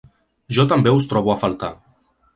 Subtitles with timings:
[0.57, 1.73] Jo també us trobo a faltar.